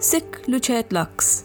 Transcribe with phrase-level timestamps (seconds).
[0.00, 1.42] سك لوتشيت لوكس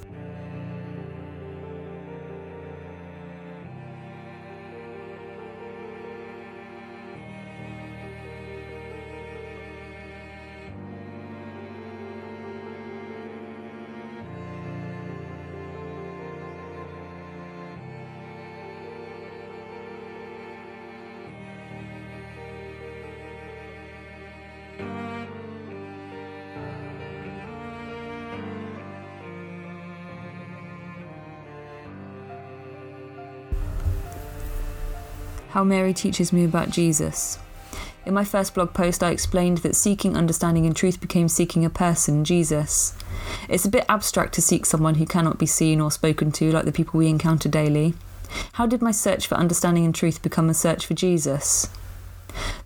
[35.51, 37.37] How Mary teaches me about Jesus.
[38.05, 41.69] In my first blog post, I explained that seeking understanding and truth became seeking a
[41.69, 42.95] person, Jesus.
[43.49, 46.63] It's a bit abstract to seek someone who cannot be seen or spoken to like
[46.63, 47.95] the people we encounter daily.
[48.53, 51.67] How did my search for understanding and truth become a search for Jesus?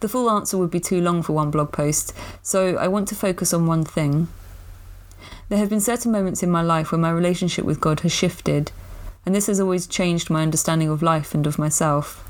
[0.01, 2.13] The full answer would be too long for one blog post,
[2.43, 4.27] so I want to focus on one thing.
[5.49, 8.71] There have been certain moments in my life where my relationship with God has shifted,
[9.25, 12.21] and this has always changed my understanding of life and of myself.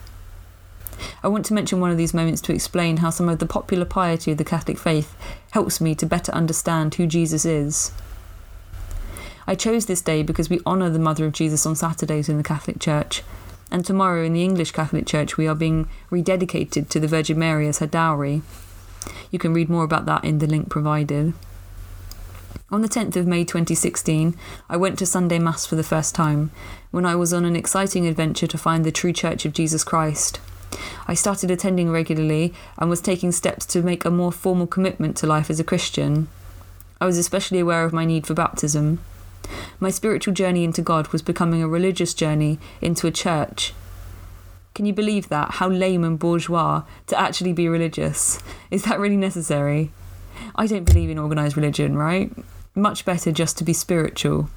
[1.24, 3.86] I want to mention one of these moments to explain how some of the popular
[3.86, 5.16] piety of the Catholic faith
[5.52, 7.92] helps me to better understand who Jesus is.
[9.48, 12.44] I chose this day because we honour the Mother of Jesus on Saturdays in the
[12.44, 13.22] Catholic Church,
[13.70, 17.68] and tomorrow in the English Catholic Church we are being rededicated to the Virgin Mary
[17.68, 18.42] as her dowry.
[19.32, 21.34] You can read more about that in the link provided.
[22.72, 24.36] On the 10th of May 2016,
[24.68, 26.50] I went to Sunday Mass for the first time,
[26.90, 30.40] when I was on an exciting adventure to find the true Church of Jesus Christ.
[31.08, 35.27] I started attending regularly and was taking steps to make a more formal commitment to
[35.27, 36.27] life as a Christian.
[36.99, 38.99] I was especially aware of my need for baptism.
[39.80, 43.73] My spiritual journey into God was becoming a religious journey into a church.
[44.73, 45.52] Can you believe that?
[45.52, 48.39] How lame and bourgeois to actually be religious.
[48.71, 49.91] Is that really necessary?
[50.55, 52.31] I don't believe in organised religion, right?
[52.73, 54.49] Much better just to be spiritual.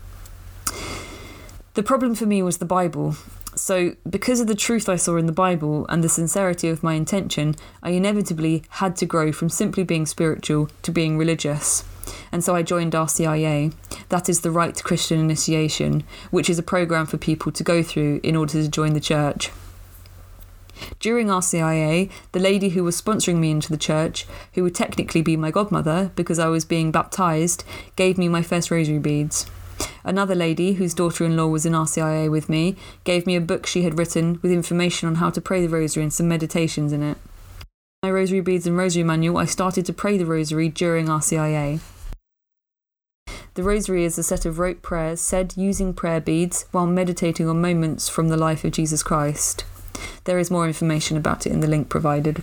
[1.74, 3.14] The problem for me was the Bible.
[3.58, 6.94] So, because of the truth I saw in the Bible and the sincerity of my
[6.94, 11.82] intention, I inevitably had to grow from simply being spiritual to being religious.
[12.30, 13.74] And so I joined RCIA.
[14.10, 17.82] That is the Rite to Christian Initiation, which is a program for people to go
[17.82, 19.50] through in order to join the church.
[21.00, 25.36] During RCIA, the lady who was sponsoring me into the church, who would technically be
[25.36, 27.64] my godmother because I was being baptised,
[27.97, 29.47] gave me my first rosary beads.
[30.05, 33.66] Another lady, whose daughter in law was in RCIA with me, gave me a book
[33.66, 37.03] she had written with information on how to pray the rosary and some meditations in
[37.03, 37.19] it.
[38.03, 41.81] My rosary beads and rosary manual, I started to pray the rosary during RCIA.
[43.55, 47.60] The rosary is a set of rote prayers said using prayer beads while meditating on
[47.60, 49.65] moments from the life of Jesus Christ.
[50.25, 52.43] There is more information about it in the link provided.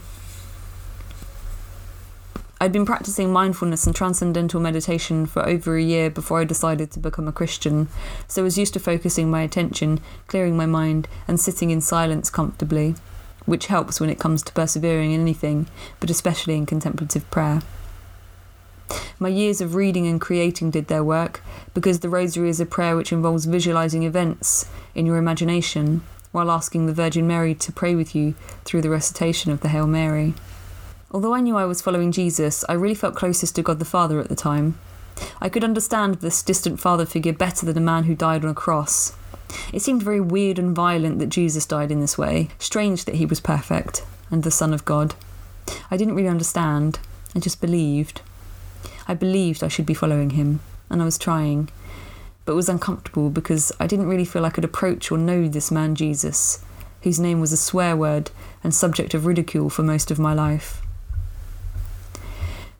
[2.65, 6.99] I'd been practicing mindfulness and transcendental meditation for over a year before I decided to
[6.99, 7.89] become a Christian,
[8.27, 12.31] so I was used to focusing my attention, clearing my mind, and sitting in silence
[12.31, 12.95] comfortably,
[13.45, 15.67] which helps when it comes to persevering in anything,
[15.99, 17.61] but especially in contemplative prayer.
[19.19, 21.43] My years of reading and creating did their work,
[21.75, 26.87] because the Rosary is a prayer which involves visualizing events in your imagination while asking
[26.87, 28.33] the Virgin Mary to pray with you
[28.63, 30.33] through the recitation of the Hail Mary.
[31.15, 34.19] Although I knew I was following Jesus, I really felt closest to God the Father
[34.19, 34.77] at the time.
[35.39, 38.53] I could understand this distant father figure better than a man who died on a
[38.53, 39.13] cross.
[39.71, 43.25] It seemed very weird and violent that Jesus died in this way, strange that he
[43.25, 45.15] was perfect and the Son of God.
[45.89, 46.99] I didn't really understand,
[47.33, 48.19] I just believed.
[49.07, 50.59] I believed I should be following him,
[50.89, 51.69] and I was trying,
[52.43, 55.95] but was uncomfortable because I didn't really feel I could approach or know this man
[55.95, 56.61] Jesus,
[57.03, 58.31] whose name was a swear word
[58.65, 60.81] and subject of ridicule for most of my life.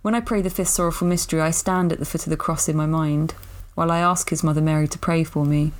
[0.06, 2.70] When I pray the fifth sorrowful mystery, I stand at the foot of the cross
[2.70, 3.34] in my mind,
[3.74, 5.72] while I ask His Mother Mary to pray for me.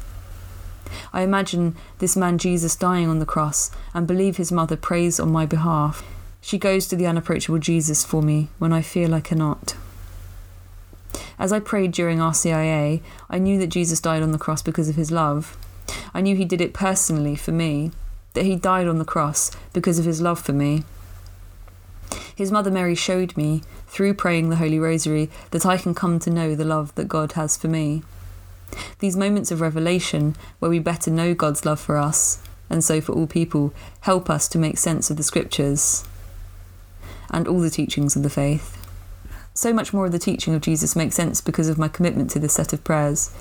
[1.14, 5.32] I imagine this man Jesus dying on the cross and believe his mother prays on
[5.32, 6.04] my behalf.
[6.42, 9.76] She goes to the unapproachable Jesus for me when I feel I cannot.
[11.38, 14.96] As I prayed during RCIA, I knew that Jesus died on the cross because of
[14.96, 15.56] his love.
[16.16, 17.92] I knew he did it personally for me,
[18.34, 20.84] that he died on the cross because of his love for me.
[22.36, 26.30] His Mother Mary showed me, through praying the Holy Rosary, that I can come to
[26.30, 28.04] know the love that God has for me.
[29.00, 32.40] These moments of revelation, where we better know God's love for us,
[32.70, 36.04] and so for all people, help us to make sense of the Scriptures
[37.30, 38.78] and all the teachings of the faith.
[39.54, 42.40] So much more of the teaching of Jesus makes sense because of my commitment to
[42.40, 43.32] this set of prayers.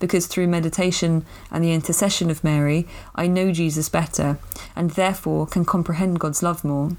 [0.00, 4.38] Because through meditation and the intercession of Mary, I know Jesus better,
[4.74, 6.92] and therefore can comprehend God's love more.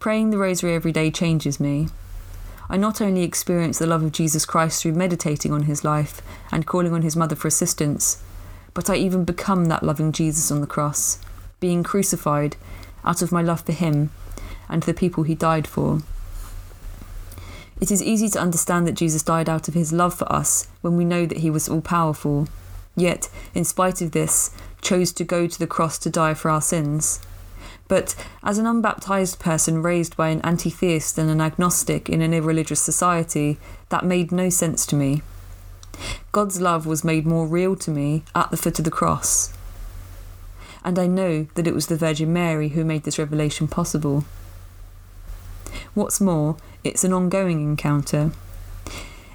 [0.00, 1.88] Praying the rosary every day changes me.
[2.70, 6.66] I not only experience the love of Jesus Christ through meditating on his life and
[6.66, 8.22] calling on his mother for assistance,
[8.72, 11.18] but I even become that loving Jesus on the cross,
[11.60, 12.56] being crucified
[13.04, 14.10] out of my love for him
[14.70, 16.00] and the people he died for.
[17.78, 20.96] It is easy to understand that Jesus died out of his love for us when
[20.96, 22.48] we know that he was all powerful,
[22.96, 24.50] yet, in spite of this,
[24.80, 27.20] chose to go to the cross to die for our sins.
[27.90, 28.14] But
[28.44, 32.80] as an unbaptized person raised by an anti theist and an agnostic in an irreligious
[32.80, 33.58] society,
[33.88, 35.22] that made no sense to me.
[36.30, 39.52] God's love was made more real to me at the foot of the cross.
[40.84, 44.24] And I know that it was the Virgin Mary who made this revelation possible.
[45.92, 48.30] What's more, it's an ongoing encounter.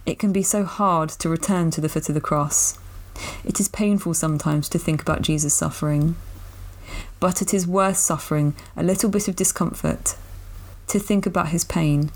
[0.06, 2.80] It can be so hard to return to the foot of the cross.
[3.44, 6.16] It is painful sometimes to think about Jesus' suffering
[7.20, 10.16] but it is worth suffering a little bit of discomfort
[10.88, 12.12] to think about his pain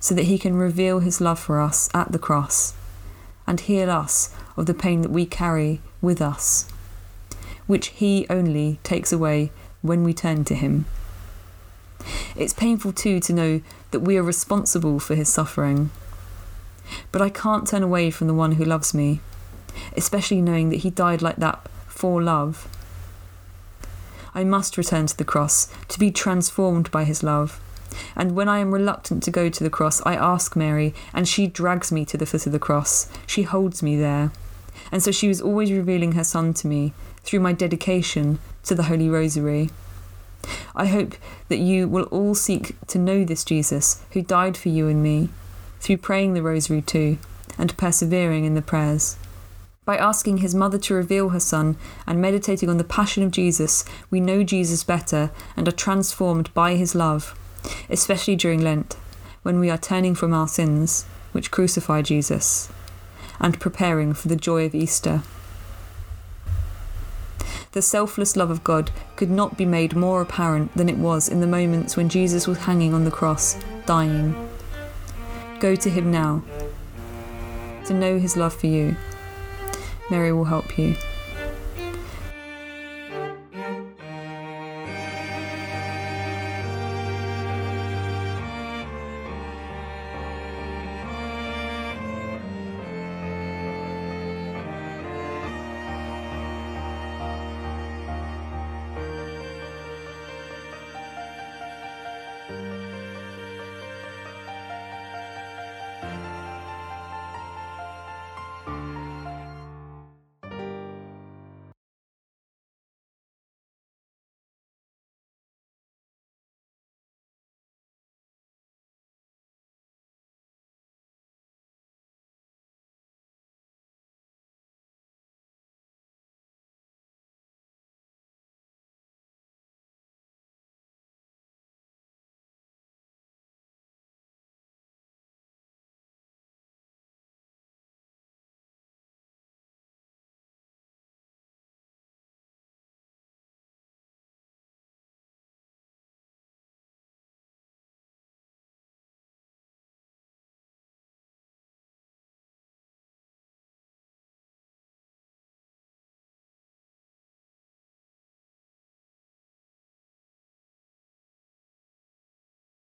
[0.00, 2.74] so that he can reveal his love for us at the cross
[3.46, 6.68] and heal us of the pain that we carry with us,
[7.66, 9.50] which he only takes away
[9.82, 10.84] when we turn to him.
[12.36, 15.90] It's painful too to know that we are responsible for his suffering.
[17.12, 19.20] But I can't turn away from the one who loves me,
[19.96, 22.68] especially knowing that he died like that for love
[24.38, 27.60] I must return to the cross, to be transformed by his love.
[28.14, 31.48] And when I am reluctant to go to the cross, I ask Mary, and she
[31.48, 33.08] drags me to the foot of the cross.
[33.26, 34.30] She holds me there.
[34.92, 36.92] And so she was always revealing her Son to me
[37.24, 39.70] through my dedication to the Holy Rosary.
[40.72, 41.16] I hope
[41.48, 45.30] that you will all seek to know this Jesus who died for you and me,
[45.80, 47.18] through praying the Rosary too,
[47.58, 49.16] and persevering in the prayers.
[49.88, 53.86] By asking his mother to reveal her son and meditating on the passion of Jesus,
[54.10, 57.34] we know Jesus better and are transformed by his love,
[57.88, 58.98] especially during Lent,
[59.42, 62.68] when we are turning from our sins, which crucify Jesus,
[63.40, 65.22] and preparing for the joy of Easter.
[67.72, 71.40] The selfless love of God could not be made more apparent than it was in
[71.40, 74.34] the moments when Jesus was hanging on the cross, dying.
[75.60, 76.42] Go to him now
[77.86, 78.94] to know his love for you.
[80.10, 80.96] Mary will help you.